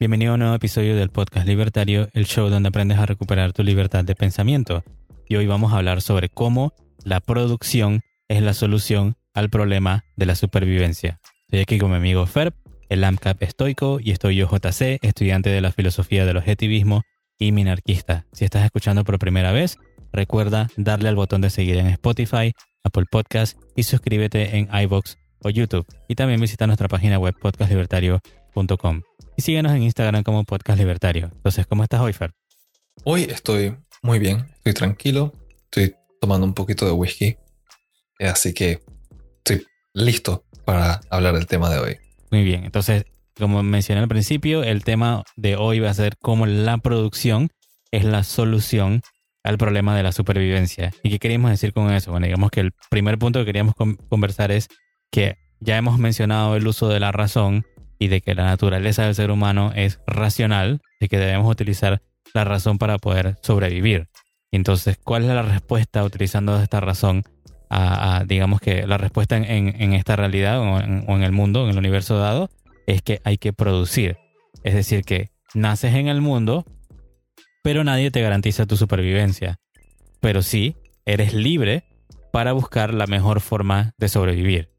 [0.00, 3.62] Bienvenido a un nuevo episodio del podcast Libertario, el show donde aprendes a recuperar tu
[3.62, 4.84] libertad de pensamiento.
[5.28, 6.72] Y hoy vamos a hablar sobre cómo
[7.04, 11.20] la producción es la solución al problema de la supervivencia.
[11.46, 12.54] Estoy aquí con mi amigo Ferb,
[12.88, 17.02] el AMCAP estoico, y estoy yo JC, estudiante de la filosofía del objetivismo
[17.38, 18.26] y minarquista.
[18.32, 19.78] Si estás escuchando por primera vez,
[20.12, 22.52] recuerda darle al botón de seguir en Spotify,
[22.84, 25.86] Apple Podcast y suscríbete en iBox o YouTube.
[26.08, 28.37] Y también visita nuestra página web podcastlibertario.com.
[29.36, 31.30] Y síguenos en Instagram como Podcast Libertario.
[31.32, 32.32] Entonces, ¿cómo estás hoy, Fer?
[33.04, 35.32] Hoy estoy muy bien, estoy tranquilo,
[35.64, 37.36] estoy tomando un poquito de whisky,
[38.18, 38.80] así que
[39.38, 41.96] estoy listo para hablar del tema de hoy.
[42.32, 43.04] Muy bien, entonces,
[43.38, 47.50] como mencioné al principio, el tema de hoy va a ser cómo la producción
[47.92, 49.02] es la solución
[49.44, 50.92] al problema de la supervivencia.
[51.04, 52.10] ¿Y qué queríamos decir con eso?
[52.10, 53.74] Bueno, digamos que el primer punto que queríamos
[54.08, 54.68] conversar es
[55.12, 57.64] que ya hemos mencionado el uso de la razón
[57.98, 62.02] y de que la naturaleza del ser humano es racional, de que debemos utilizar
[62.34, 64.08] la razón para poder sobrevivir.
[64.52, 67.24] entonces, ¿cuál es la respuesta utilizando esta razón
[67.70, 72.18] a, digamos que la respuesta en, esta realidad o en, el mundo, en el universo
[72.18, 72.50] dado,
[72.86, 74.16] es que hay que producir.
[74.64, 76.64] Es decir, que naces en el mundo,
[77.62, 79.58] pero nadie te garantiza tu supervivencia.
[80.20, 81.84] Pero sí, eres libre
[82.32, 84.70] para buscar la mejor forma de sobrevivir.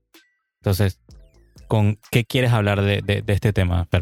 [0.61, 1.00] Entonces,
[1.70, 4.02] ¿con qué quieres hablar de, este tema, Yo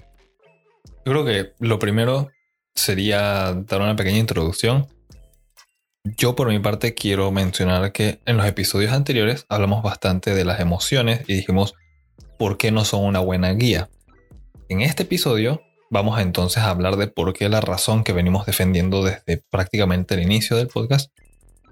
[1.03, 2.31] creo que lo primero
[2.73, 4.87] sería dar una pequeña introducción.
[6.05, 10.61] Yo por mi parte quiero mencionar que en los episodios anteriores hablamos bastante de las
[10.61, 11.73] emociones y dijimos
[12.39, 13.89] por qué no son una buena guía.
[14.69, 19.03] En este episodio vamos entonces a hablar de por qué la razón que venimos defendiendo
[19.03, 21.11] desde prácticamente el inicio del podcast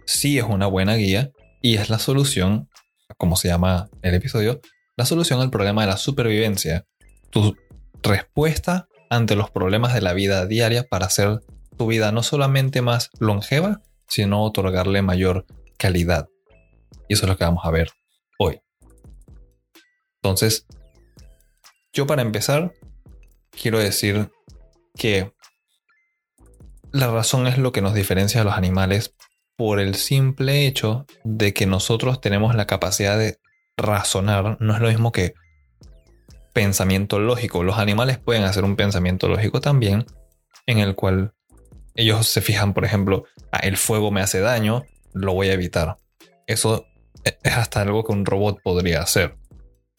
[0.05, 2.69] sí es una buena guía y es la solución,
[3.17, 4.59] como se llama el episodio,
[4.97, 6.85] la solución al problema de la supervivencia.
[7.29, 7.55] Tu
[8.01, 11.41] respuesta ante los problemas de la vida diaria para hacer
[11.77, 15.45] tu vida no solamente más longeva, sino otorgarle mayor
[15.77, 16.29] calidad.
[17.07, 17.91] Y eso es lo que vamos a ver
[18.39, 18.61] hoy.
[20.21, 20.65] Entonces,
[21.93, 22.73] yo para empezar,
[23.51, 24.29] quiero decir
[24.97, 25.33] que
[26.91, 29.15] la razón es lo que nos diferencia a los animales
[29.57, 33.37] por el simple hecho de que nosotros tenemos la capacidad de
[33.77, 34.57] razonar.
[34.59, 35.33] No es lo mismo que
[36.53, 37.63] pensamiento lógico.
[37.63, 40.05] Los animales pueden hacer un pensamiento lógico también,
[40.65, 41.33] en el cual
[41.95, 45.97] ellos se fijan, por ejemplo, ah, el fuego me hace daño, lo voy a evitar.
[46.47, 46.85] Eso
[47.23, 49.37] e, es hasta algo que un robot podría hacer.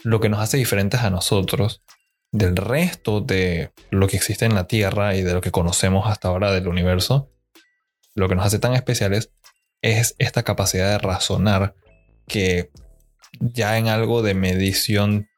[0.02, 1.82] Lo que nos hace diferentes a nosotros
[2.32, 6.28] del resto de lo que existe en la Tierra y de lo que conocemos hasta
[6.28, 7.30] ahora del universo,
[8.14, 9.30] lo que nos hace tan especiales
[9.82, 11.74] es esta capacidad de razonar
[12.26, 12.70] que
[13.40, 15.28] ya en algo de medición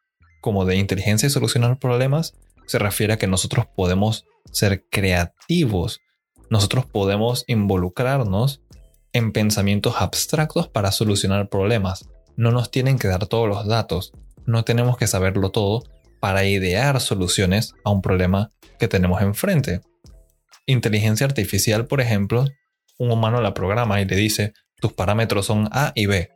[0.40, 2.34] como de inteligencia y solucionar problemas,
[2.66, 6.00] se refiere a que nosotros podemos ser creativos,
[6.50, 8.62] nosotros podemos involucrarnos
[9.12, 12.08] en pensamientos abstractos para solucionar problemas.
[12.36, 14.12] No nos tienen que dar todos los datos,
[14.46, 15.82] no tenemos que saberlo todo
[16.20, 19.80] para idear soluciones a un problema que tenemos enfrente.
[20.66, 22.46] Inteligencia artificial, por ejemplo,
[22.98, 26.30] un humano la programa y le dice, tus parámetros son A y B.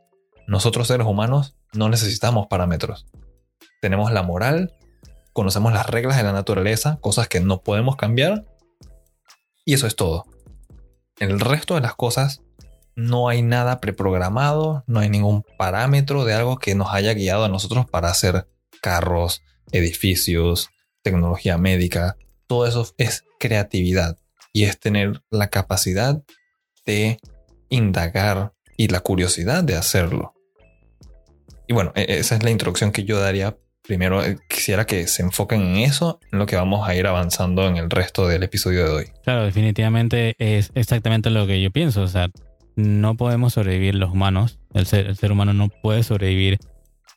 [0.47, 3.05] Nosotros seres humanos no necesitamos parámetros
[3.83, 4.73] tenemos la moral,
[5.33, 8.45] conocemos las reglas de la naturaleza, cosas que no podemos cambiar,
[9.65, 10.23] y eso es todo.
[11.19, 12.41] El resto de las cosas
[12.95, 17.49] no hay nada preprogramado, no hay ningún parámetro de algo que nos haya guiado a
[17.49, 18.47] nosotros para hacer
[18.81, 19.43] carros,
[19.73, 20.69] edificios,
[21.01, 22.15] tecnología médica.
[22.47, 24.17] Todo eso es creatividad
[24.53, 26.23] y es tener la capacidad
[26.85, 27.19] de
[27.67, 30.33] indagar y la curiosidad de hacerlo.
[31.67, 35.21] Y bueno, e-, esa es la introducción que yo daría primero eh, quisiera que se
[35.21, 38.85] enfoquen en eso, en lo que vamos a ir avanzando en el resto del episodio
[38.85, 39.05] de hoy.
[39.23, 42.01] Claro, definitivamente es exactamente lo que yo pienso.
[42.01, 42.29] O sea,
[42.75, 44.59] no podemos sobrevivir los humanos.
[44.73, 46.59] El ser, el ser humano no puede sobrevivir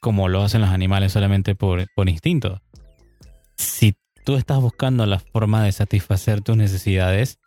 [0.00, 2.60] como lo hacen los animales solamente por, por instinto.
[3.56, 7.38] Si tú estás buscando la forma de satisfacer tus necesidades,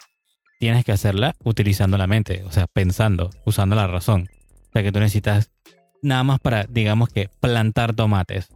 [0.59, 4.29] tienes que hacerla utilizando la mente, o sea, pensando, usando la razón.
[4.69, 5.51] O sea, que tú necesitas
[6.01, 8.49] nada más para, digamos que, plantar tomates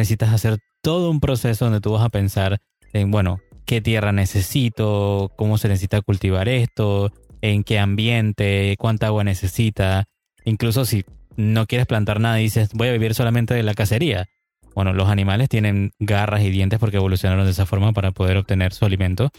[0.00, 2.60] necesitas hacer todo un proceso donde tú vas a pensar
[2.92, 7.12] en, bueno, qué tierra necesito, cómo se necesita cultivar esto,
[7.42, 10.04] en qué ambiente, cuánta agua necesita.
[10.44, 11.04] Incluso si
[11.36, 14.26] no quieres plantar nada y dices, voy a vivir solamente de la cacería.
[14.74, 18.72] Bueno, los animales tienen garras y dientes porque evolucionaron de esa forma para poder obtener
[18.72, 19.30] su alimento,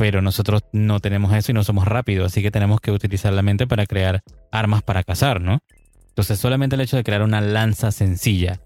[0.00, 3.42] pero nosotros no tenemos eso y no somos rápidos, así que tenemos que utilizar la
[3.42, 5.58] mente para crear armas para cazar, ¿no?
[6.08, 8.60] Entonces solamente el hecho de crear una lanza sencilla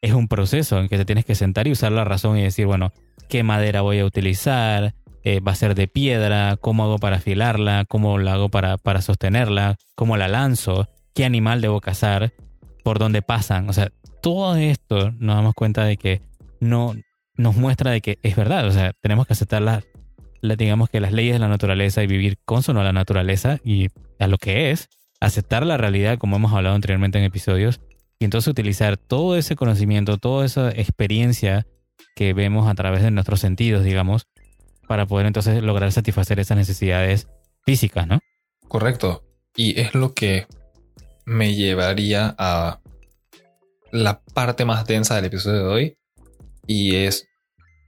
[0.00, 2.64] es un proceso en que te tienes que sentar y usar la razón y decir,
[2.64, 2.94] bueno,
[3.28, 4.94] ¿qué madera voy a utilizar?
[5.24, 6.56] Eh, ¿Va a ser de piedra?
[6.58, 7.84] ¿Cómo hago para afilarla?
[7.86, 9.76] ¿Cómo la hago para, para sostenerla?
[9.94, 10.88] ¿Cómo la lanzo?
[11.14, 12.32] ¿Qué animal debo cazar?
[12.82, 13.68] ¿Por dónde pasan?
[13.68, 13.90] O sea,
[14.22, 16.22] todo esto nos damos cuenta de que
[16.60, 16.94] no
[17.36, 18.66] nos muestra de que es verdad.
[18.66, 19.84] O sea, tenemos que aceptar las,
[20.42, 23.88] digamos que las leyes de la naturaleza y vivir consono a la naturaleza y
[24.18, 24.88] a lo que es,
[25.20, 27.80] aceptar la realidad como hemos hablado anteriormente en episodios
[28.18, 31.66] y entonces utilizar todo ese conocimiento, toda esa experiencia
[32.14, 34.26] que vemos a través de nuestros sentidos, digamos,
[34.86, 37.28] para poder entonces lograr satisfacer esas necesidades
[37.64, 38.18] físicas, ¿no?
[38.66, 39.24] Correcto.
[39.56, 40.46] Y es lo que
[41.24, 42.80] me llevaría a
[43.92, 45.98] la parte más densa del episodio de hoy
[46.66, 47.26] y es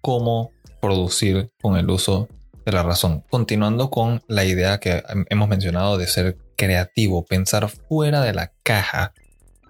[0.00, 0.50] cómo
[0.81, 2.29] producir con el uso
[2.65, 3.25] de la razón.
[3.31, 9.12] Continuando con la idea que hemos mencionado de ser creativo, pensar fuera de la caja,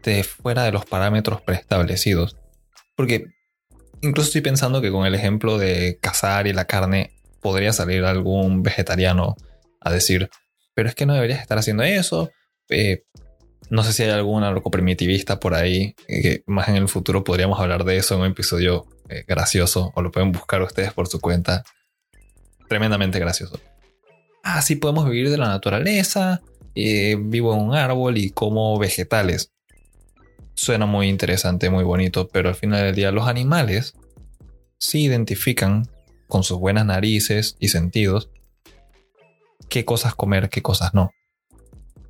[0.03, 2.37] de fuera de los parámetros preestablecidos.
[2.97, 3.27] Porque
[4.03, 8.63] incluso estoy pensando que con el ejemplo de cazar y la carne podría salir algún
[8.63, 9.37] vegetariano
[9.81, 10.29] a decir,
[10.75, 12.31] pero es que no deberías estar haciendo eso.
[12.69, 13.05] Eh,
[13.71, 17.23] no sé si hay algún loco primitivista por ahí, eh, que más en el futuro
[17.23, 21.07] podríamos hablar de eso en un episodio eh, gracioso, o lo pueden buscar ustedes por
[21.07, 21.65] su cuenta.
[22.71, 23.59] Tremendamente gracioso.
[24.45, 26.41] Ah, sí podemos vivir de la naturaleza,
[26.73, 29.51] vivo en un árbol y como vegetales.
[30.55, 33.95] Suena muy interesante, muy bonito, pero al final del día los animales
[34.79, 35.89] sí identifican
[36.29, 38.31] con sus buenas narices y sentidos
[39.69, 41.11] qué cosas comer, qué cosas no.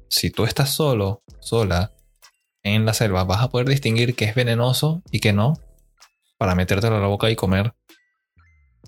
[0.08, 1.94] Si tú estás solo, sola,
[2.62, 5.54] en la selva, vas a poder distinguir qué es venenoso y qué no
[6.36, 7.72] para metértelo a la boca y comer.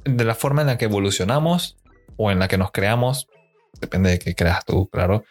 [0.05, 1.77] De la forma en la que evolucionamos
[2.17, 3.29] o en la que nos creamos,
[3.81, 5.25] depende de qué creas tú, claro.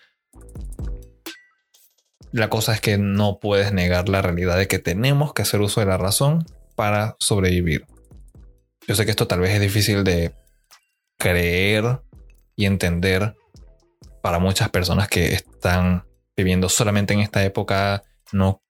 [2.31, 5.81] La cosa es que no puedes negar la realidad de que tenemos que hacer uso
[5.81, 7.86] de la razón para sobrevivir.
[8.88, 10.34] Yo sé que esto tal vez es difícil de
[11.18, 12.02] creer
[12.56, 13.36] y entender
[14.22, 16.06] para muchas personas que están
[16.36, 18.61] viviendo solamente en esta época, no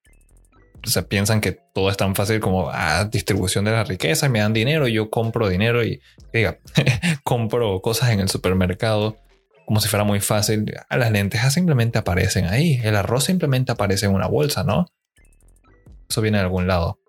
[0.84, 4.54] se piensan que todo es tan fácil como ah, distribución de la riqueza, me dan
[4.54, 6.02] dinero, yo compro dinero y
[6.34, 6.60] diga,
[7.24, 9.18] compro cosas en el supermercado
[9.66, 10.74] como si fuera muy fácil.
[10.90, 14.88] Las lentejas simplemente aparecen ahí, el arroz simplemente aparece en una bolsa, ¿no?
[16.10, 17.00] Eso viene de algún lado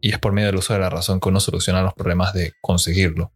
[0.00, 2.52] y es por medio del uso de la razón que uno soluciona los problemas de
[2.60, 3.32] conseguirlo.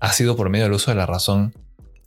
[0.00, 1.54] Ha sido por medio del uso de la razón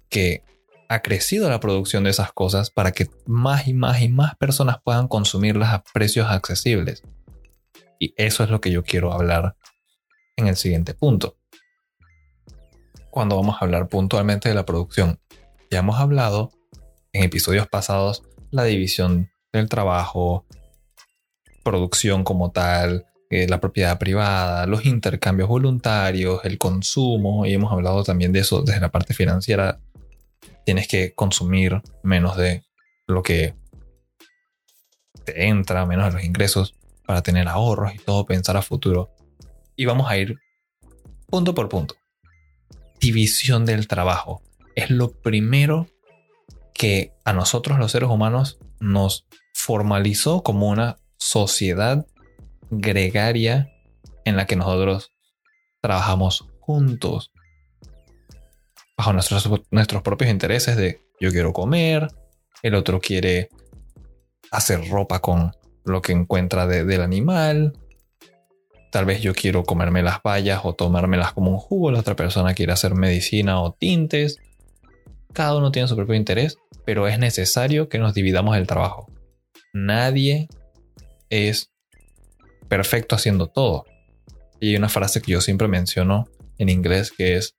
[0.09, 0.43] que
[0.89, 4.77] ha crecido la producción de esas cosas para que más y más y más personas
[4.83, 7.03] puedan consumirlas a precios accesibles.
[7.99, 9.55] Y eso es lo que yo quiero hablar
[10.35, 11.37] en el siguiente punto.
[13.09, 15.19] Cuando vamos a hablar puntualmente de la producción,
[15.71, 16.51] ya hemos hablado
[17.13, 20.45] en episodios pasados la división del trabajo,
[21.63, 28.03] producción como tal, eh, la propiedad privada, los intercambios voluntarios, el consumo, y hemos hablado
[28.03, 29.79] también de eso desde la parte financiera.
[30.67, 32.65] Tienes que consumir menos de
[33.07, 33.55] lo que
[35.23, 36.75] te entra, menos de los ingresos
[37.05, 39.15] para tener ahorros y todo, pensar a futuro.
[39.77, 40.37] Y vamos a ir
[41.27, 41.95] punto por punto.
[42.99, 44.41] División del trabajo.
[44.75, 45.87] Es lo primero
[46.73, 52.05] que a nosotros los seres humanos nos formalizó como una sociedad
[52.71, 53.71] gregaria
[54.25, 55.13] en la que nosotros
[55.79, 57.31] trabajamos juntos
[58.97, 62.07] bajo nuestros, nuestros propios intereses de yo quiero comer,
[62.63, 63.49] el otro quiere
[64.51, 65.51] hacer ropa con
[65.85, 67.73] lo que encuentra del animal,
[68.91, 72.53] tal vez yo quiero comerme las bayas o tomármelas como un jugo, la otra persona
[72.53, 74.37] quiere hacer medicina o tintes.
[75.33, 79.11] Cada uno tiene su propio interés, pero es necesario que nos dividamos el trabajo.
[79.73, 80.47] Nadie
[81.29, 81.71] es
[82.67, 83.85] perfecto haciendo todo.
[84.59, 86.25] Y hay una frase que yo siempre menciono
[86.57, 87.55] en inglés que es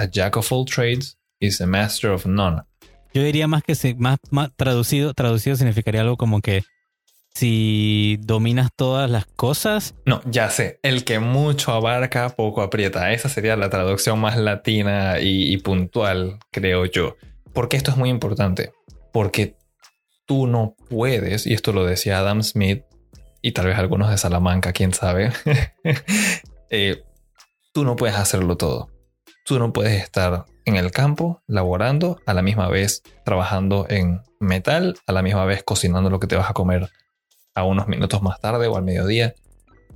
[0.00, 2.62] A jack of all trades is a master of none.
[3.12, 6.62] Yo diría más que si, más, más traducido, traducido significaría algo como que
[7.34, 9.94] si dominas todas las cosas.
[10.06, 10.80] No, ya sé.
[10.82, 13.12] El que mucho abarca, poco aprieta.
[13.12, 17.16] Esa sería la traducción más latina y, y puntual, creo yo.
[17.52, 18.72] Porque esto es muy importante.
[19.12, 19.56] Porque
[20.24, 22.84] tú no puedes, y esto lo decía Adam Smith,
[23.42, 25.32] y tal vez algunos de Salamanca, quién sabe,
[26.70, 27.02] eh,
[27.74, 28.90] tú no puedes hacerlo todo.
[29.50, 34.96] Tú no puedes estar en el campo laborando, a la misma vez trabajando en metal,
[35.08, 36.88] a la misma vez cocinando lo que te vas a comer
[37.56, 39.34] a unos minutos más tarde o al mediodía.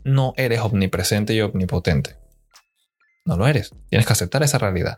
[0.03, 2.17] No eres omnipresente y omnipotente.
[3.25, 3.71] No lo eres.
[3.91, 4.97] Tienes que aceptar esa realidad.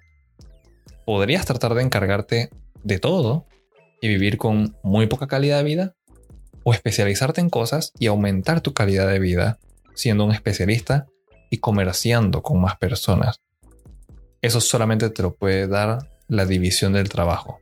[1.05, 2.49] Podrías tratar de encargarte
[2.83, 3.45] de todo
[4.01, 5.95] y vivir con muy poca calidad de vida
[6.65, 9.59] o especializarte en cosas y aumentar tu calidad de vida
[9.95, 11.09] siendo un especialista
[11.51, 13.43] y comerciando con más personas.
[14.43, 17.61] Eso solamente te lo puede dar la división del trabajo.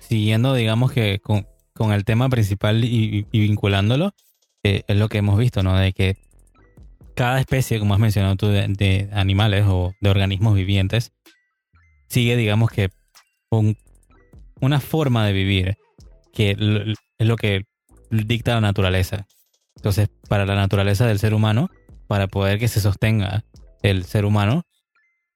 [0.00, 1.46] Siguiendo, digamos que con,
[1.92, 4.14] el tema principal y, vinculándolo,
[4.62, 5.76] eh, es lo que hemos visto, ¿no?
[5.76, 6.16] De que
[7.14, 11.12] cada especie, como has mencionado tú, de, animales o de organismos vivientes,
[12.08, 12.90] sigue, digamos que,
[14.60, 15.76] una forma de vivir
[16.32, 17.66] que es lo que
[18.10, 19.26] dicta la naturaleza.
[19.76, 21.70] Entonces, para la naturaleza del ser humano,
[22.08, 23.44] para poder que se sostenga
[23.82, 24.64] el ser humano,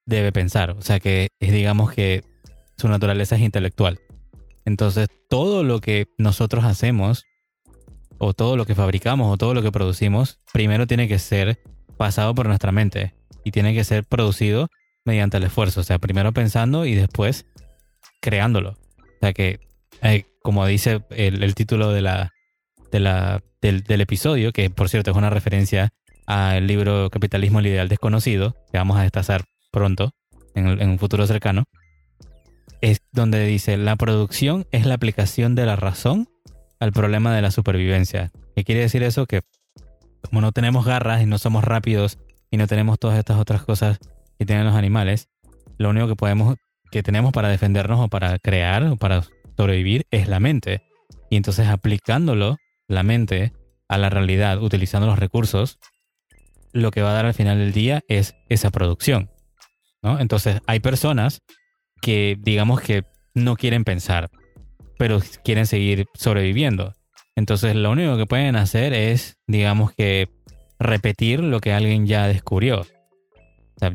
[0.09, 0.71] debe pensar.
[0.71, 2.23] O sea que es, digamos que
[2.77, 3.99] su naturaleza es intelectual.
[4.65, 7.23] Entonces, todo lo que nosotros hacemos,
[8.17, 11.59] o todo lo que fabricamos, o todo lo que producimos, primero tiene que ser
[11.97, 13.13] pasado por nuestra mente
[13.43, 14.67] y tiene que ser producido
[15.05, 15.81] mediante el esfuerzo.
[15.81, 17.45] O sea, primero pensando y después
[18.21, 18.71] creándolo.
[18.71, 19.59] O sea que,
[20.01, 22.31] eh, como dice el, título de la,
[22.91, 25.89] de la, del, episodio, que por cierto es una referencia
[26.25, 30.11] al libro Capitalismo, el ideal desconocido, que vamos a destazar pronto,
[30.55, 31.65] en, un futuro cercano,
[32.81, 36.27] es donde dice, la producción es la aplicación de la razón
[36.79, 38.31] al problema de la supervivencia.
[38.55, 39.25] ¿Qué quiere decir eso?
[39.25, 39.41] Que
[40.21, 42.17] como no tenemos garras y no somos rápidos
[42.51, 43.99] y no tenemos todas estas otras cosas
[44.37, 45.27] que tienen los animales,
[45.77, 46.55] lo único que podemos,
[46.91, 49.23] que tenemos para defendernos o para crear o para
[49.57, 50.83] sobrevivir es la mente.
[51.29, 52.57] Y entonces aplicándolo,
[52.87, 53.53] la mente,
[53.87, 55.79] a la realidad, utilizando los recursos,
[56.71, 59.29] lo que va a dar al final del día es esa producción.
[60.01, 60.19] ¿No?
[60.19, 61.41] Entonces hay personas
[62.01, 63.03] que digamos que
[63.33, 64.29] no quieren pensar,
[64.97, 66.93] pero quieren seguir sobreviviendo.
[67.35, 70.27] Entonces lo único que pueden hacer es, digamos que,
[70.79, 72.85] repetir lo que alguien ya descubrió.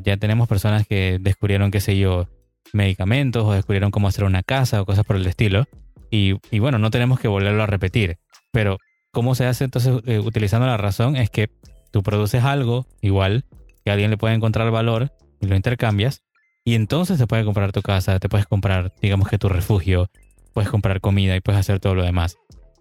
[0.02, 2.28] ya tenemos personas que descubrieron, qué sé yo,
[2.72, 5.64] medicamentos o descubrieron cómo hacer una casa o cosas por el estilo.
[6.10, 8.18] Y, bueno, no tenemos que volverlo a repetir.
[8.52, 8.78] Pero
[9.10, 11.50] cómo se hace entonces eh, utilizando la razón es que
[11.90, 13.44] tú produces algo igual
[13.84, 15.12] que alguien le puede encontrar valor
[15.48, 16.22] lo intercambias
[16.64, 20.10] y entonces te puedes comprar tu casa, te puedes comprar, digamos que tu refugio,
[20.54, 22.36] puedes comprar comida y puedes hacer todo lo demás.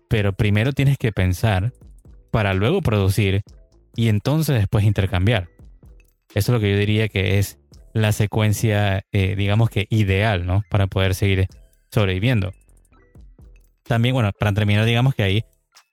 [0.10, 1.74] Pero primero tienes que pensar
[2.32, 3.41] para luego producir
[3.96, 5.50] y entonces después intercambiar.
[6.34, 7.60] Eso es lo que yo diría que es
[7.93, 10.63] la secuencia, eh, digamos que ideal, ¿no?
[10.70, 11.48] Para poder seguir
[11.91, 12.53] sobreviviendo.
[13.84, 15.43] También, bueno, para terminar, digamos que ahí,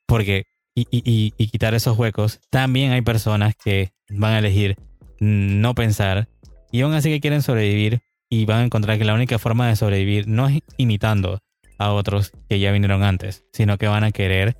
[0.07, 4.77] porque, y, y, y quitar esos huecos, también hay personas que van a elegir
[5.19, 6.29] no pensar
[6.73, 9.77] y aún así que quieren sobrevivir y van a encontrar que la única forma de
[9.77, 11.41] sobrevivir no es imitando,
[11.81, 14.59] a otros que ya vinieron antes, sino que van a querer,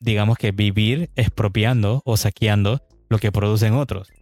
[0.00, 4.12] digamos que vivir expropiando o saqueando lo que producen otros,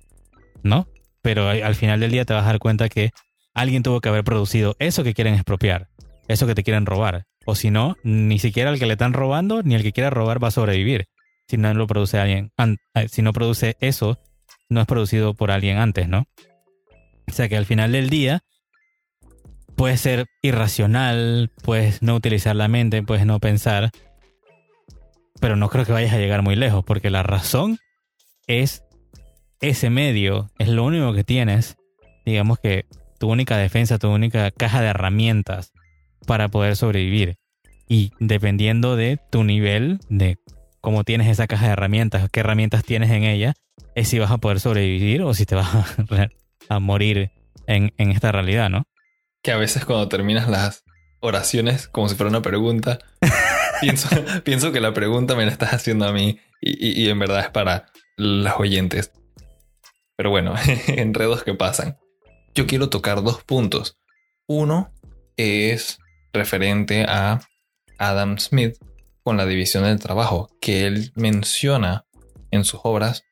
[0.62, 0.86] ¿no?
[1.22, 3.10] Pero al final del día te vas a dar cuenta que
[3.52, 5.88] alguien tuvo que haber producido eso que quieren expropiar,
[6.28, 7.24] eso que te quieren robar.
[7.46, 10.42] O si no, ni siquiera el que le están robando ni el que quiera robar
[10.42, 11.08] va a sobrevivir.
[11.48, 12.52] Si no lo produce alguien,
[12.94, 14.20] eh, si no produce eso,
[14.68, 16.28] no es producido por alguien antes, ¿no?
[17.28, 18.42] O sea que al final del día,
[19.76, 23.90] puedes ser irracional, puedes no utilizar la mente, puedes no pensar,
[25.40, 27.78] pero no creo que vayas a llegar muy lejos, porque la razón
[28.47, 28.83] es
[29.61, 31.76] ese medio, es lo único que tienes,
[32.25, 32.87] digamos que
[33.18, 35.73] tu única defensa, tu única caja de herramientas
[36.26, 37.37] para poder sobrevivir.
[37.88, 40.38] Y dependiendo de tu nivel, de
[40.80, 43.54] cómo tienes esa caja de herramientas, qué herramientas tienes en ella,
[43.95, 45.87] es si vas a poder sobrevivir o si te vas a,
[46.80, 47.30] morir
[47.66, 48.85] en, en esta realidad, ¿no?
[49.46, 50.82] que a veces cuando terminas las
[51.20, 52.99] oraciones como si fuera una pregunta,
[54.44, 57.87] pienso, que la pregunta me la estás haciendo a mí y, en verdad es para
[58.16, 59.12] los oyentes.
[60.16, 60.56] Pero bueno,
[60.88, 61.96] enredos que pasan.
[62.56, 63.96] Yo quiero tocar dos puntos.
[64.49, 64.92] Uno
[65.37, 66.00] es
[66.32, 67.40] referente a
[67.99, 68.75] Adam Smith
[69.23, 72.04] con la división del trabajo, que él menciona
[72.50, 73.23] en sus obras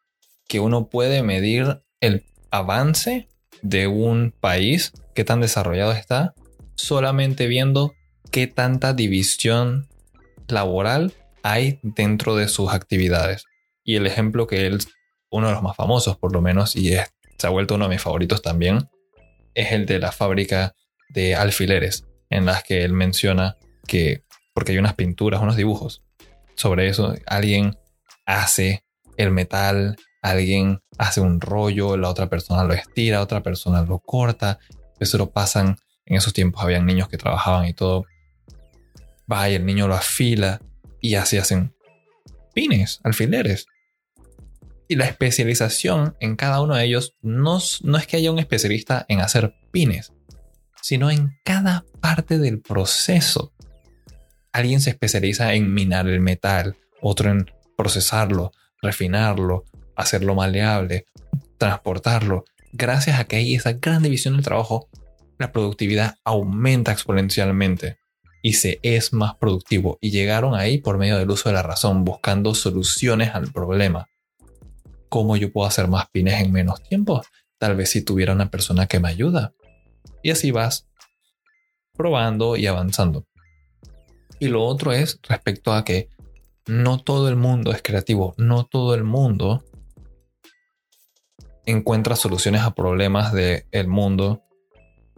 [0.46, 3.28] que uno puede medir el avance
[3.62, 6.34] de un país, qué tan desarrollado está,
[6.76, 7.94] solamente viendo
[8.30, 9.88] qué tanta división
[10.46, 13.44] laboral hay dentro de sus actividades.
[13.82, 14.78] Y el ejemplo que él,
[15.30, 16.92] uno de los más famosos por lo menos, y
[17.38, 18.88] se ha vuelto uno de mis favoritos también,
[19.54, 20.76] es el de la fábrica
[21.08, 23.56] de alfileres, en las que él menciona
[23.88, 24.22] que,
[24.54, 26.04] porque hay unas pinturas, unos dibujos
[26.54, 27.76] sobre eso, alguien
[28.26, 28.84] hace
[29.16, 34.58] el metal, alguien hace un rollo, la otra persona lo estira, otra persona lo corta.
[34.98, 35.76] Eso lo pasan.
[36.06, 38.06] En esos tiempos habían niños que trabajaban y todo.
[39.30, 40.62] Va y el niño lo afila
[40.98, 41.74] y así hacen
[42.54, 43.66] pines, alfileres.
[44.88, 49.04] Y la especialización en cada uno de ellos no, no es que haya un especialista
[49.08, 50.14] en hacer pines,
[50.80, 53.52] sino en cada parte del proceso.
[54.52, 59.64] Alguien se especializa en minar el metal, otro en procesarlo, refinarlo,
[59.96, 61.06] hacerlo maleable,
[61.58, 62.44] transportarlo.
[62.72, 64.88] Gracias a que hay esa gran división del trabajo,
[65.38, 67.98] la productividad aumenta exponencialmente
[68.42, 69.98] y se es más productivo.
[70.00, 74.08] Y llegaron ahí por medio del uso de la razón, buscando soluciones al problema.
[75.08, 77.22] ¿Cómo yo puedo hacer más pines en menos tiempo?
[77.58, 79.52] Tal vez si tuviera una persona que me ayuda.
[80.22, 80.86] Y así vas
[81.94, 83.24] probando y avanzando.
[84.38, 86.08] Y lo otro es respecto a que
[86.66, 89.64] no todo el mundo es creativo, no todo el mundo
[91.66, 94.42] encuentra soluciones a problemas del mundo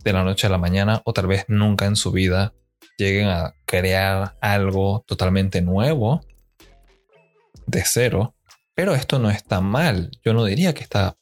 [0.04, 2.54] de la noche a la mañana o tal vez nunca en su vida
[2.96, 6.20] lleguen a crear algo totalmente nuevo
[7.66, 8.34] de cero.
[8.74, 10.10] Pero esto no está mal.
[10.24, 11.16] Yo no diría que está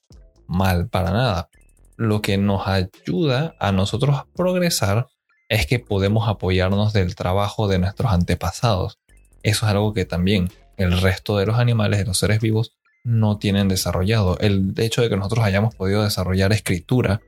[0.47, 1.49] mal para nada.
[1.97, 5.07] Lo que nos ayuda a nosotros a progresar
[5.49, 8.99] es que podemos apoyarnos del trabajo de nuestros antepasados.
[9.43, 13.39] Eso es algo que también el resto de los animales, de los seres vivos, no
[13.39, 14.39] tienen desarrollado.
[14.41, 17.21] El hecho de que nosotros hayamos podido desarrollar escritura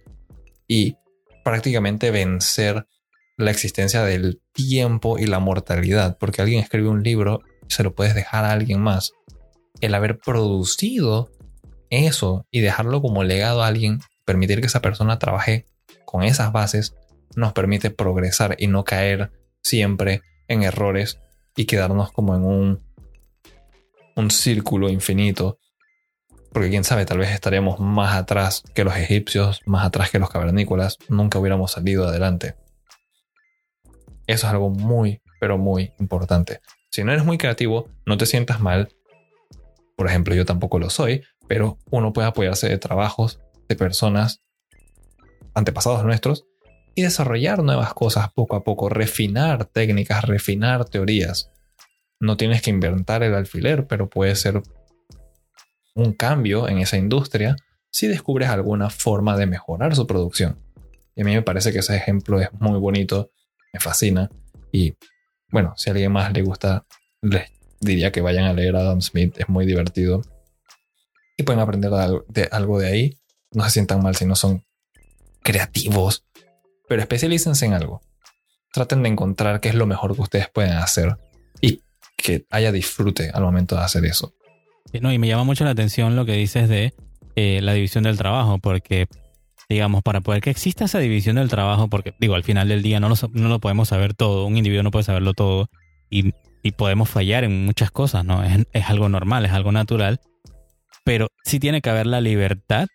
[0.66, 0.96] y
[1.44, 2.86] prácticamente vencer
[3.36, 8.14] la existencia del tiempo y la mortalidad, porque alguien escribe un libro se lo puedes
[8.14, 9.12] dejar a alguien más.
[9.80, 11.30] El haber producido
[11.90, 15.66] eso y dejarlo como legado a alguien, permitir que esa persona trabaje
[16.04, 16.94] con esas bases,
[17.34, 19.30] nos permite progresar y no caer
[19.62, 21.20] siempre en errores
[21.54, 22.82] y quedarnos como en un,
[24.14, 25.58] un círculo infinito.
[26.52, 30.30] Porque quién sabe, tal vez estaríamos más atrás que los egipcios, más atrás que los
[30.30, 32.56] cavernícolas, nunca hubiéramos salido adelante.
[34.26, 36.60] Eso es algo muy, pero muy importante.
[36.90, 38.88] Si no eres muy creativo, no te sientas mal.
[39.96, 44.42] Por ejemplo, yo tampoco lo soy, pero uno puede apoyarse de trabajos de personas
[45.54, 46.46] antepasados nuestros
[46.94, 51.50] y desarrollar nuevas cosas poco a poco, refinar técnicas, refinar teorías.
[52.18, 54.62] No tienes que inventar el alfiler, pero puede ser
[55.96, 57.56] un cambio en esa industria
[57.90, 60.58] si descubres alguna forma de mejorar su producción.
[61.16, 63.32] Y a mí me parece que ese ejemplo es muy bonito,
[63.72, 64.30] me fascina.
[64.70, 64.94] Y
[65.50, 66.86] bueno, si a alguien más le gusta,
[67.22, 70.22] les diría que vayan a leer a Adam Smith, es muy divertido.
[71.36, 71.90] Y pueden aprender
[72.28, 73.18] de algo de ahí.
[73.50, 74.64] No se sientan mal si no son
[75.42, 76.26] creativos
[76.88, 78.02] pero especialícense en algo.
[78.72, 81.16] Traten de encontrar qué es lo mejor que ustedes pueden hacer
[81.60, 81.82] y
[82.16, 84.34] que haya disfrute al momento de hacer eso.
[85.00, 86.94] No, y me llama mucho la atención lo que dices de
[87.34, 89.06] eh, la división del trabajo, porque,
[89.68, 92.98] digamos, para poder que exista esa división del trabajo, porque, digo, al final del día
[92.98, 95.68] no lo, no lo podemos saber todo, un individuo no puede saberlo todo
[96.08, 98.42] y, y podemos fallar en muchas cosas, ¿no?
[98.42, 100.20] Es, es algo normal, es algo natural,
[101.04, 102.86] pero sí tiene que haber la libertad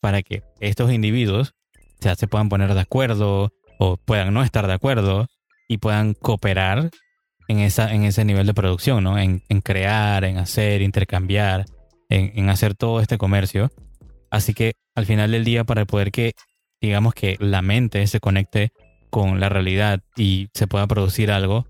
[0.00, 1.54] para que estos individuos
[2.02, 5.26] sea, se puedan poner de acuerdo o puedan no estar de acuerdo
[5.68, 6.90] y puedan cooperar
[7.52, 9.18] en, esa, en ese nivel de producción, ¿no?
[9.18, 11.66] En, crear, en hacer, intercambiar,
[12.08, 13.70] en, hacer todo este comercio.
[14.30, 16.32] Así que al final del día, para poder que,
[16.80, 18.72] digamos que la mente se conecte
[19.10, 21.66] con la realidad y se pueda producir algo,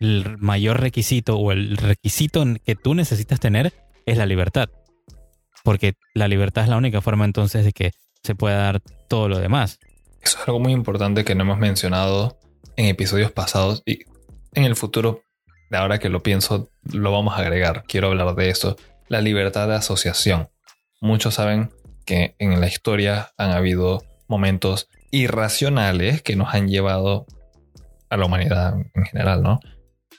[0.00, 3.72] el mayor requisito o el requisito que tú necesitas tener
[4.06, 4.68] es la libertad.
[5.62, 9.38] Porque la libertad es la única forma entonces de que se puede dar todo lo
[9.38, 9.78] demás.
[10.22, 12.38] Eso es algo muy importante que no hemos mencionado
[12.76, 14.00] en episodios pasados y
[14.56, 15.22] en el futuro,
[15.72, 17.84] ahora que lo pienso, lo vamos a agregar.
[17.86, 18.76] Quiero hablar de eso.
[19.08, 20.48] La libertad de asociación.
[21.00, 21.70] Muchos saben
[22.04, 27.26] que en la historia han habido momentos irracionales que nos han llevado
[28.08, 29.60] a la humanidad en general, ¿no?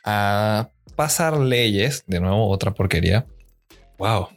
[0.04, 3.26] A pasar leyes, de nuevo otra porquería.
[3.98, 4.30] Wow,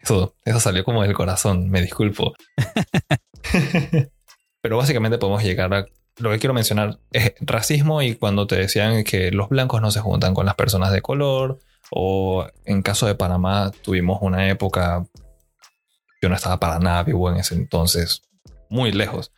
[0.00, 2.34] eso, eso salió como del corazón, me disculpo.
[4.60, 5.86] Pero básicamente podemos llegar a
[6.18, 10.00] lo que quiero mencionar es racismo y cuando te decían que los blancos no se
[10.00, 11.58] juntan con las personas de color
[11.90, 15.06] o en caso de Panamá tuvimos una época
[16.20, 18.22] yo no estaba para nada vivo en ese entonces
[18.68, 19.32] muy lejos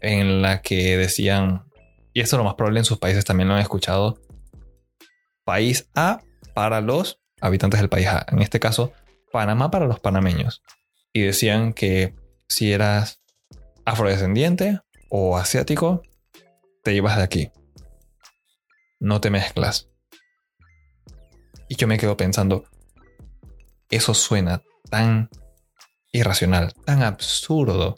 [0.00, 1.64] en la que decían
[2.12, 4.20] y esto lo más probable en sus países también lo han escuchado
[5.44, 6.20] país A
[6.54, 8.92] para los habitantes del país A en este caso
[9.32, 10.62] Panamá para los panameños.
[11.12, 12.14] Y decían que
[12.48, 13.20] si eras
[13.84, 14.80] afrodescendiente
[15.14, 16.02] o asiático,
[16.82, 17.50] te llevas de aquí.
[18.98, 19.90] No te mezclas.
[21.68, 22.64] Y yo me quedo pensando,
[23.90, 25.28] eso suena tan
[26.12, 27.96] irracional, tan absurdo,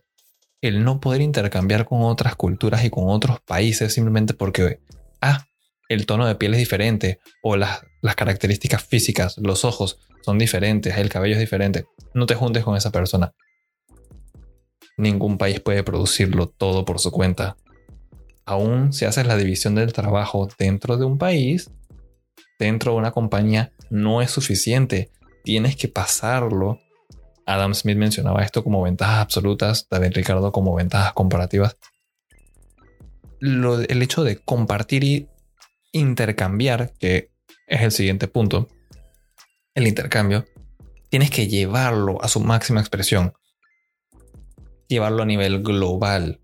[0.61, 4.81] el no poder intercambiar con otras culturas y con otros países simplemente porque,
[5.21, 5.47] ah,
[5.89, 10.97] el tono de piel es diferente o las, las características físicas, los ojos son diferentes,
[10.97, 11.85] el cabello es diferente.
[12.13, 13.35] No te juntes con esa persona.
[14.97, 17.57] Ningún país puede producirlo todo por su cuenta.
[18.47, 21.71] Aún si haces la división del trabajo dentro de un país,
[22.59, 25.11] dentro de una compañía, no es suficiente.
[25.43, 26.79] Tienes que pasarlo
[27.47, 31.77] Adam Smith mencionaba esto como ventajas absolutas, David Ricardo como ventajas comparativas.
[33.41, 35.29] el hecho de compartir y
[35.93, 37.31] intercambiar, que
[37.67, 38.69] es el siguiente punto,
[39.75, 40.47] el intercambio,
[41.11, 43.35] tienes que llevarlo a su máxima expresión,
[44.89, 46.41] llevarlo a nivel global.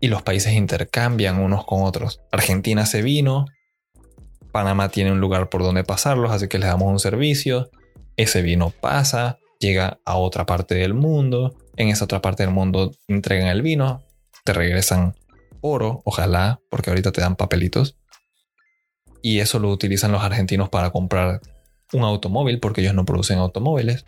[0.00, 2.20] Y los países intercambian unos con otros.
[2.32, 3.46] Argentina se vino,
[4.52, 7.70] Panamá tiene un lugar por donde pasarlos, así que les damos un servicio.
[8.16, 11.56] Ese vino pasa, llega a otra parte del mundo.
[11.76, 14.04] En esa otra parte del mundo entregan el vino,
[14.44, 15.16] te regresan
[15.62, 17.96] oro, ojalá, porque ahorita te dan papelitos.
[19.22, 21.40] Y eso lo utilizan los argentinos para comprar
[21.92, 24.04] un automóvil, porque ellos no producen automóviles.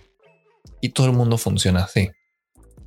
[0.82, 2.10] Y todo el mundo funciona así.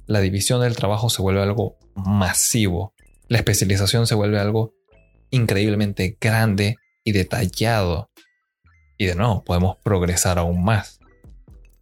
[0.08, 2.94] La división del trabajo se vuelve algo masivo.
[3.28, 4.74] La especialización se vuelve algo
[5.32, 8.10] increíblemente grande y detallado.
[8.98, 11.00] Y de nuevo, podemos progresar aún más.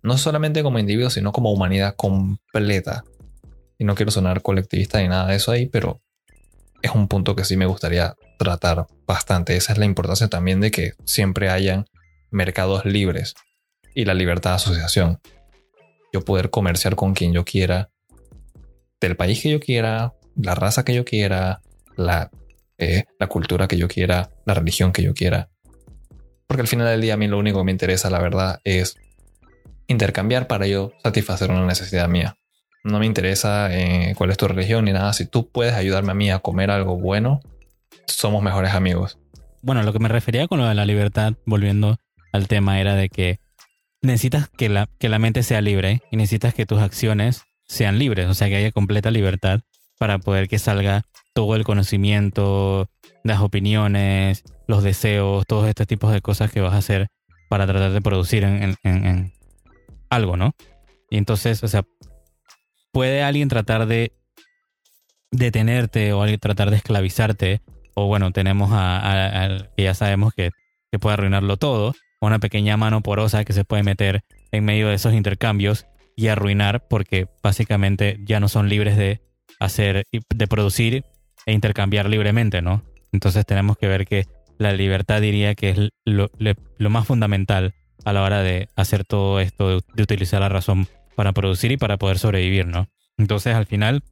[0.01, 3.03] No solamente como individuos, sino como humanidad completa.
[3.77, 6.01] Y no quiero sonar colectivista ni nada de eso ahí, pero
[6.81, 9.55] es un punto que sí me gustaría tratar bastante.
[9.55, 11.85] Esa es la importancia también de que siempre hayan
[12.31, 13.35] mercados libres
[13.93, 15.19] y la libertad de asociación.
[16.11, 17.89] Yo poder comerciar con quien yo quiera,
[18.99, 21.61] del país que yo quiera, la raza que yo quiera,
[21.95, 22.29] la
[22.77, 25.49] eh, la cultura que yo quiera, la religión que yo quiera.
[26.47, 28.97] Porque al final del día a mí lo único que me interesa, la verdad, es
[29.87, 32.35] intercambiar para yo satisfacer una necesidad mía.
[32.83, 35.13] No me interesa eh, cuál es tu religión ni nada.
[35.13, 37.39] Si tú puedes ayudarme a mí a comer algo bueno,
[38.07, 39.17] somos mejores amigos.
[39.61, 41.97] Bueno, lo que me refería con lo de la libertad, volviendo
[42.33, 43.39] al tema, era de que
[44.01, 48.27] necesitas que la, que la mente sea libre y necesitas que tus acciones sean libres,
[48.27, 49.61] o sea, que haya completa libertad
[49.97, 52.89] para poder que salga todo el conocimiento,
[53.23, 57.07] las opiniones, los deseos, todos estos tipos de cosas que vas a hacer
[57.49, 59.33] para tratar de producir en,
[60.09, 60.55] algo, ¿no?
[61.09, 61.83] Y entonces, o sea,
[62.91, 64.13] puede alguien tratar de
[65.31, 67.61] detenerte o alguien tratar de esclavizarte,
[67.93, 70.51] o bueno, tenemos a, que ya sabemos que,
[70.91, 74.95] que puede arruinarlo todo, una pequeña mano porosa que se puede meter en medio de
[74.95, 79.21] esos intercambios y arruinar porque básicamente ya no son libres de
[79.59, 81.03] hacer, de producir
[81.45, 82.83] e intercambiar libremente, ¿no?
[83.11, 84.25] Entonces tenemos que ver que
[84.57, 86.29] la libertad diría que es lo,
[86.89, 87.73] más fundamental
[88.03, 91.97] a la hora de hacer todo esto, de, utilizar la razón para producir y para
[91.97, 92.87] poder sobrevivir, ¿no?
[93.17, 94.03] Entonces al final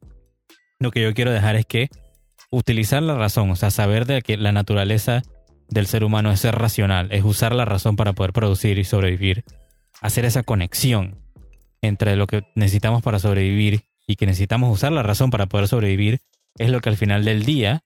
[0.80, 1.88] lo que yo quiero dejar es que
[2.50, 5.22] utilizar la razón, o sea, saber de que la naturaleza
[5.68, 9.44] del ser humano es ser racional, es usar la razón para poder producir y sobrevivir,
[10.00, 11.23] hacer esa conexión
[11.86, 16.20] entre lo que necesitamos para sobrevivir y que necesitamos usar la razón para poder sobrevivir,
[16.58, 17.82] es lo que al final del día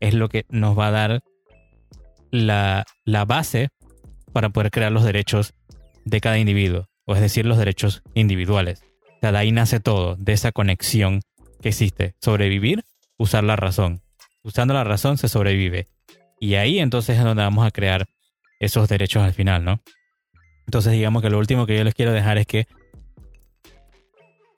[0.00, 1.22] es lo que nos va a dar
[2.30, 2.84] la,
[3.26, 3.68] base
[4.32, 5.54] para poder crear los derechos
[6.04, 8.82] de cada individuo, o es decir, los derechos individuales.
[9.16, 11.20] O sea, de ahí nace todo, de esa conexión
[11.60, 12.14] que existe.
[12.20, 12.82] Sobrevivir,
[13.18, 14.02] usar la razón.
[14.42, 15.88] Usando la razón se sobrevive.
[16.40, 18.08] Y ahí entonces es donde vamos a crear
[18.58, 19.80] esos derechos al final, ¿no?
[20.66, 22.66] Entonces digamos que lo último que yo les quiero dejar es que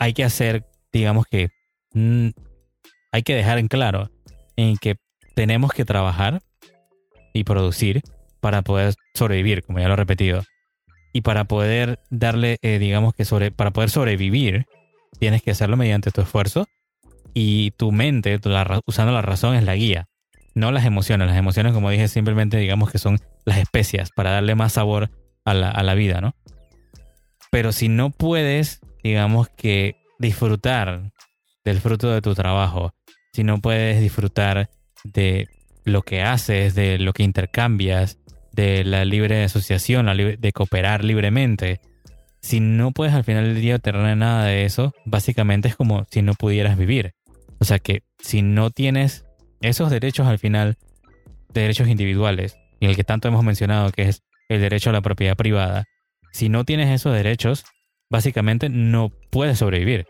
[0.05, 1.49] hay que hacer digamos que
[1.95, 2.29] mm,
[3.11, 4.11] hay que dejar en claro
[4.55, 4.97] en que
[5.35, 6.43] tenemos que trabajar
[7.33, 8.03] y producir
[8.41, 10.43] para poder sobrevivir, como ya lo he repetido.
[11.15, 14.67] Y para poder darle, eh, digamos que para poder sobrevivir,
[15.19, 16.67] tienes que hacerlo mediante tu esfuerzo
[17.33, 18.39] y tu mente,
[18.87, 20.07] usando la razón, es la guía,
[20.55, 21.29] no las emociones.
[21.29, 25.11] Las emociones, como dije, simplemente digamos que son las especias para darle más sabor
[25.47, 26.35] a la, a la vida, ¿no?
[27.51, 31.13] Pero si no puedes, digamos que disfrutar
[31.65, 32.95] del fruto de tu trabajo,
[33.33, 34.71] si no puedes disfrutar
[35.05, 35.49] de
[35.85, 38.19] lo que haces, de lo que intercambias,
[38.53, 41.81] de la libre asociación, de cooperar libremente,
[42.41, 46.23] si no puedes al final del día tener nada de eso, básicamente es como si
[46.23, 47.15] no pudieras vivir.
[47.59, 49.25] O sea que si no tienes
[49.61, 50.77] esos derechos al final,
[51.53, 55.37] derechos individuales, y el que tanto hemos mencionado que es el derecho a la propiedad
[55.37, 55.85] privada,
[56.33, 57.65] si no tienes esos derechos,
[58.11, 60.07] básicamente no puedes sobrevivir.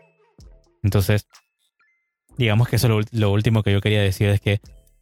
[0.83, 1.27] Entonces,
[2.37, 4.59] digamos que eso lo, lo último que yo quería decir es que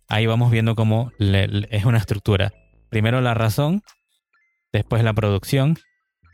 [0.08, 2.54] ahí vamos viendo cómo es una estructura.
[2.90, 3.82] Primero la razón,
[4.72, 5.78] después la producción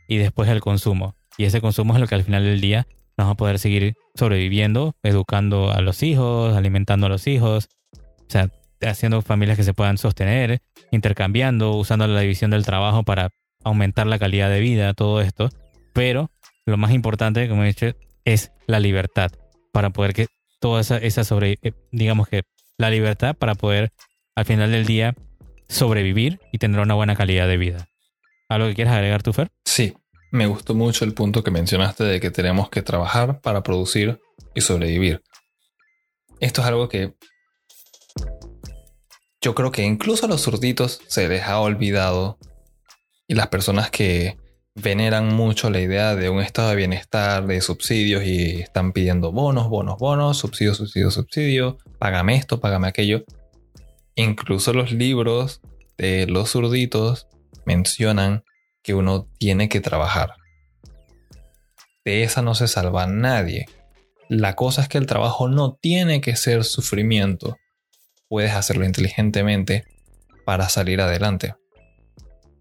[0.08, 1.16] y después el consumo.
[1.38, 3.94] Y ese consumo es lo que al final del día nos va a poder seguir
[4.14, 8.50] sobreviviendo, educando a los hijos, alimentando a los hijos, o sea,
[8.82, 13.30] haciendo familias que se puedan sostener, intercambiando, usando la división del trabajo para
[13.62, 15.50] aumentar la calidad de vida, todo esto.
[15.92, 16.30] Pero
[16.70, 17.86] lo más importante, como he dicho,
[18.24, 19.30] es la libertad
[19.72, 20.26] para poder que
[20.60, 22.42] toda esa, esa sobre, eh, digamos que
[22.78, 23.92] la libertad para poder
[24.34, 25.14] al final del día
[25.68, 27.88] sobrevivir y tener una buena calidad de vida.
[28.48, 29.50] ¿Algo que quieras agregar tú, Fer?
[29.64, 29.94] Sí.
[30.32, 34.20] me gustó mucho el punto que mencionaste de que tenemos que trabajar para producir
[34.54, 35.22] y sobrevivir.
[36.40, 37.14] Esto es algo que
[39.40, 42.38] yo creo que incluso a los zurditos se les ha olvidado
[43.26, 44.36] y las personas que
[44.82, 49.68] veneran mucho la idea de un estado de bienestar, de subsidios y están pidiendo bonos,
[49.68, 53.24] bonos, bonos, subsidio, subsidio, subsidio, págame esto, págame aquello.
[54.14, 55.60] Incluso los libros
[55.96, 57.28] de los zurditos
[57.64, 58.44] mencionan
[58.82, 60.34] que uno tiene que trabajar.
[62.04, 63.66] De esa no se salva nadie.
[64.28, 67.56] La cosa es que el trabajo no tiene que ser sufrimiento.
[68.28, 69.84] Puedes hacerlo inteligentemente
[70.44, 71.54] para salir adelante.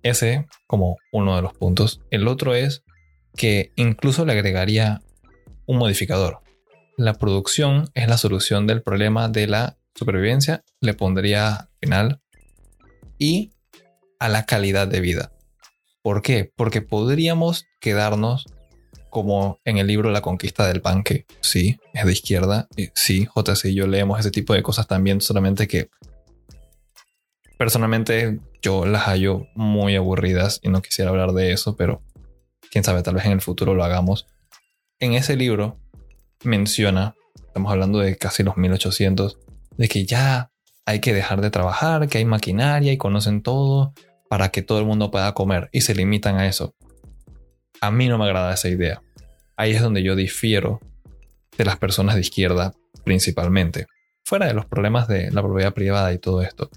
[0.03, 2.01] Ese como uno de los puntos.
[2.09, 2.83] El otro es
[3.35, 5.01] que incluso le agregaría
[5.65, 6.39] un modificador.
[6.97, 10.63] La producción es la solución del problema de la supervivencia.
[10.81, 12.21] Le pondría al final
[13.17, 13.53] y
[14.19, 15.31] a la calidad de vida.
[16.01, 16.51] ¿Por qué?
[16.55, 18.45] Porque podríamos quedarnos
[19.09, 23.27] como en el libro La conquista del pan, que sí, es de izquierda, y sí,
[23.35, 25.89] JC y yo leemos ese tipo de cosas también, solamente que
[27.57, 32.01] personalmente yo las hallo muy aburridas y no quisiera hablar de eso, pero
[32.71, 34.27] quién sabe, tal vez en el futuro lo hagamos.
[34.99, 35.79] En ese libro
[36.43, 39.37] menciona, estamos hablando de casi los 1800,
[39.77, 40.51] de que ya
[40.85, 43.93] hay que dejar de trabajar, que hay maquinaria y conocen todo
[44.29, 46.75] para que todo el mundo pueda comer y se limitan a eso.
[47.81, 49.01] A mí no me agrada esa idea.
[49.55, 50.79] Ahí es donde yo difiero
[51.57, 53.87] de las personas de izquierda principalmente,
[54.23, 56.69] fuera de los problemas de la propiedad privada y todo esto.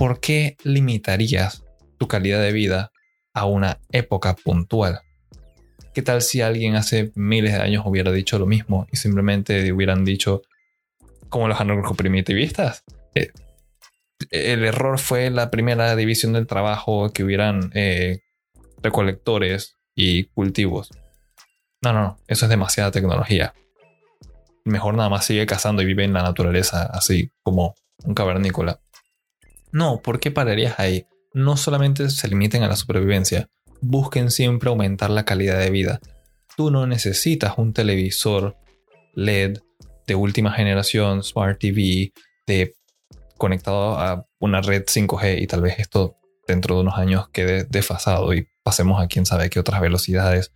[0.00, 1.62] ¿Por qué limitarías
[1.98, 2.90] tu calidad de vida
[3.34, 5.00] a una época puntual?
[5.92, 10.06] ¿Qué tal si alguien hace miles de años hubiera dicho lo mismo y simplemente hubieran
[10.06, 10.40] dicho,
[11.28, 12.82] como los anarcoprimitivistas?
[13.14, 13.28] Eh,
[14.30, 18.20] el error fue la primera división del trabajo, que hubieran eh,
[18.82, 20.88] recolectores y cultivos.
[21.82, 23.52] No, no, no, eso es demasiada tecnología.
[24.64, 28.80] Mejor nada más sigue cazando y vive en la naturaleza, así como un cavernícola.
[29.72, 31.06] No, ¿por qué pararías ahí?
[31.32, 33.48] No solamente se limiten a la supervivencia,
[33.80, 36.00] busquen siempre aumentar la calidad de vida.
[36.56, 38.56] Tú no necesitas un televisor
[39.14, 39.58] LED
[40.06, 42.12] de última generación, Smart TV,
[42.46, 42.74] de
[43.38, 48.34] conectado a una red 5G y tal vez esto dentro de unos años quede desfasado
[48.34, 50.52] y pasemos a quién sabe qué otras velocidades.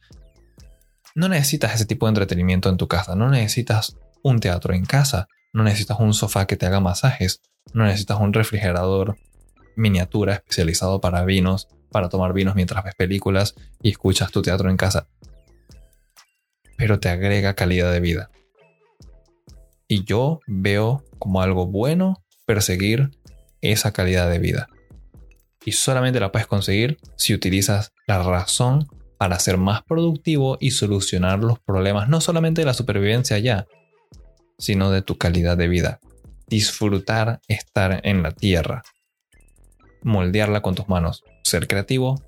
[1.15, 5.29] No necesitas ese tipo de entretenimiento en tu casa, no necesitas un teatro en casa,
[5.55, 7.41] no necesitas un sofá que te haga masajes,
[7.73, 9.17] no necesitas un refrigerador
[9.77, 14.77] miniatura especializado para vinos, para tomar vinos mientras ves películas y escuchas tu teatro en
[14.77, 15.09] casa.
[16.77, 18.31] Pero te agrega calidad de vida.
[19.87, 23.11] Y yo veo como algo bueno perseguir
[23.61, 24.69] esa calidad de vida.
[25.65, 28.89] Y solamente la puedes conseguir si utilizas la razón
[29.19, 33.67] para ser más productivo y solucionar los problemas no solamente de la supervivencia ya,
[34.59, 36.01] sino de tu calidad de vida
[36.47, 38.83] disfrutar estar en la tierra,
[40.03, 42.23] moldearla con tus manos, ser creativo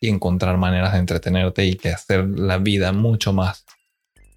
[0.00, 3.64] y encontrar maneras de entretenerte y de hacer la vida mucho más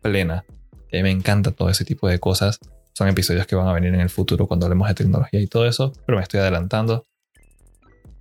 [0.02, 0.46] plena.
[0.92, 2.60] Y me encanta todo ese tipo de cosas.
[2.94, 5.68] Son episodios que van a venir en el futuro cuando hablemos de tecnología y todo
[5.68, 7.06] eso, pero me estoy adelantando.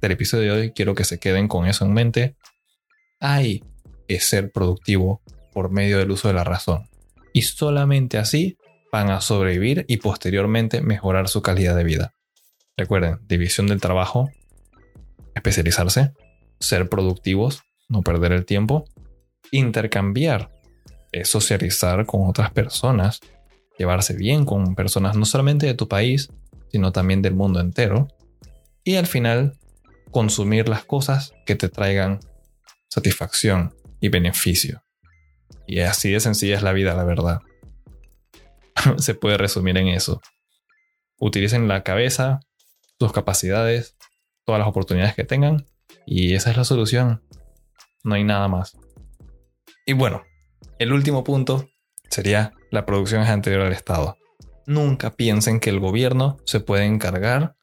[0.00, 2.36] Del episodio de hoy quiero que se queden con eso en mente.
[3.20, 3.62] Hay
[4.08, 6.88] es ser productivo por medio del uso de la razón.
[7.32, 8.58] Y solamente así
[8.94, 12.12] van a sobrevivir y posteriormente mejorar su calidad de vida.
[12.76, 14.30] Recuerden, división del trabajo,
[15.34, 16.12] especializarse,
[16.60, 18.84] ser productivos, no perder el tiempo,
[19.50, 20.48] intercambiar,
[21.24, 23.18] socializar con otras personas,
[23.76, 26.28] llevarse bien con personas no solamente de tu país,
[26.70, 28.06] sino también del mundo entero,
[28.84, 29.58] y al final
[30.12, 32.20] consumir las cosas que te traigan
[32.86, 34.84] satisfacción y beneficio.
[35.66, 37.40] Y así de sencilla es la vida, la verdad.
[38.98, 40.20] se puede resumir en eso.
[41.18, 42.40] Utilicen la cabeza,
[42.98, 43.96] sus capacidades,
[44.44, 45.66] todas las oportunidades que tengan
[46.06, 47.22] y esa es la solución.
[48.02, 48.76] No hay nada más.
[49.86, 50.22] Y bueno,
[50.78, 51.68] el último punto
[52.10, 54.16] sería la producción es anterior al Estado.
[54.66, 57.54] Nunca piensen que el gobierno se puede encargar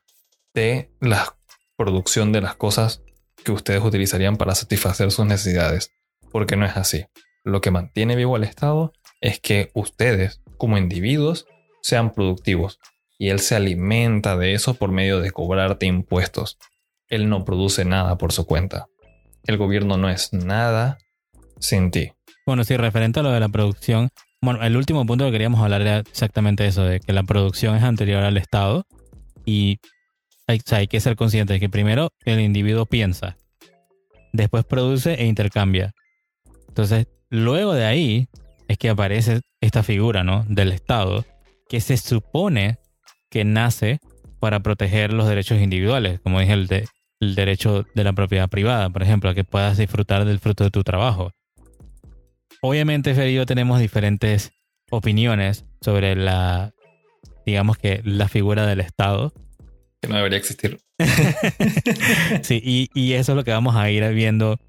[0.54, 1.36] de la
[1.78, 3.04] producción de las cosas
[3.44, 5.92] que ustedes utilizarían para satisfacer sus necesidades,
[6.32, 7.06] porque no es así.
[7.44, 11.48] Lo que mantiene vivo al Estado es que ustedes como individuos
[11.82, 12.78] sean productivos
[13.18, 16.60] y él se alimenta de eso por medio de cobrarte impuestos.
[17.08, 18.86] Él no produce nada por su cuenta.
[19.48, 21.00] El gobierno no es nada
[21.60, 22.12] sin ti.
[22.46, 25.82] Bueno, sí, referente a lo de la producción, bueno, el último punto que queríamos hablar
[25.82, 28.86] era exactamente eso, de que la producción es anterior al Estado
[29.48, 29.80] y
[30.46, 33.36] hay, hay que ser consciente de que primero el individuo piensa
[34.32, 35.96] después produce e intercambia.
[36.68, 38.28] Entonces, luego de ahí
[38.72, 40.46] es que aparece esta figura, ¿no?
[40.48, 41.26] Del Estado,
[41.68, 42.78] que se supone
[43.30, 44.00] que nace
[44.40, 46.88] para proteger los derechos individuales, como dije, el,
[47.20, 50.72] el derecho de la propiedad privada, por ejemplo, a que puedas disfrutar del fruto de
[50.72, 51.32] tu trabajo.
[52.62, 54.52] Obviamente, Fer y yo tenemos diferentes
[54.90, 56.74] opiniones sobre la,
[57.46, 59.34] digamos que, la figura del Estado.
[60.02, 60.80] Que no debería existir.
[62.42, 64.60] sí, y, y eso es lo que vamos a ir viendo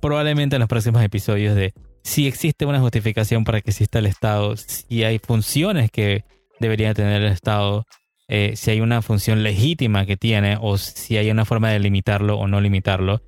[0.00, 4.56] probablemente en los próximos episodios de si existe una justificación para que exista el Estado,
[4.56, 6.24] si hay funciones que
[6.60, 7.84] debería tener el Estado,
[8.28, 12.38] eh, si hay una función legítima que tiene o si hay una forma de limitarlo
[12.38, 13.20] o no limitarlo.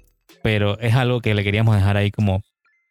[0.42, 2.42] Pero es algo que le queríamos dejar ahí como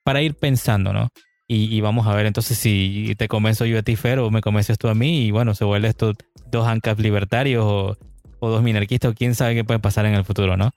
[0.04, 1.10] para ir pensando, ¿no?
[1.48, 4.78] Y, vamos a ver entonces si te convenzo yo a ti, Fer, o me convences
[4.80, 6.16] tú a mí, y bueno, se vuelven estos
[6.50, 7.98] dos ANCAP libertarios o,
[8.40, 10.72] dos minarquistas, o quién sabe qué puede pasar en el futuro, ¿no?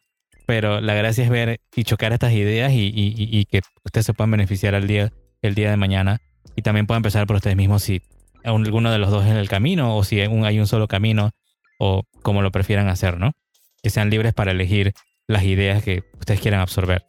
[0.46, 4.74] Pero la gracia es ver y chocar estas ideas y, que ustedes se puedan beneficiar
[4.74, 6.20] al día, el día de mañana.
[6.54, 8.00] Y también puedan empezar por ustedes mismos si
[8.44, 11.32] alguno de los dos es el camino o si hay un solo camino
[11.78, 13.32] o como lo prefieran hacer, ¿no?
[13.82, 14.92] Que sean libres para elegir
[15.26, 17.04] las ideas que ustedes quieran absorber.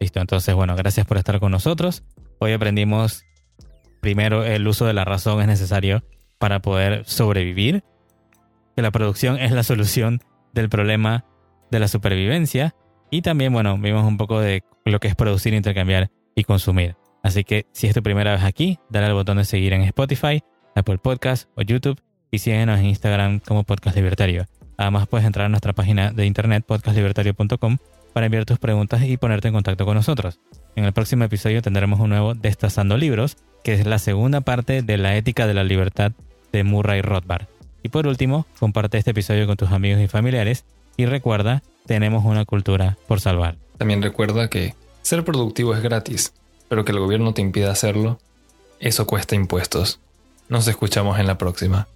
[0.00, 2.02] Listo, entonces bueno, gracias por estar con nosotros.
[2.38, 3.24] Hoy aprendimos
[4.00, 6.04] primero el uso de la razón es necesario
[6.38, 7.82] para poder sobrevivir,
[8.76, 10.20] que la producción es la solución
[10.52, 11.24] del problema
[11.70, 12.74] de la supervivencia
[13.10, 16.96] y también, bueno, vimos un poco de lo que es producir, intercambiar y consumir.
[17.22, 20.42] Así que si es tu primera vez aquí, dale al botón de seguir en Spotify,
[20.74, 22.00] Apple Podcast o YouTube
[22.30, 24.46] y síguenos en Instagram como Podcast Libertario.
[24.76, 27.78] Además puedes entrar a nuestra página de internet podcastlibertario.com
[28.12, 30.40] para enviar tus preguntas y ponerte en contacto con nosotros.
[30.76, 34.96] En el próximo episodio tendremos un nuevo Destazando Libros, que es la segunda parte de
[34.96, 36.12] la ética de la libertad
[36.52, 37.46] de Murray Rothbard.
[37.82, 40.64] Y por último, comparte este episodio con tus amigos y familiares
[40.98, 43.56] y recuerda, tenemos una cultura por salvar.
[43.78, 46.34] También recuerda que ser productivo es gratis,
[46.68, 48.18] pero que el gobierno te impida hacerlo,
[48.80, 50.00] eso cuesta impuestos.
[50.48, 51.86] Nos escuchamos en la próxima.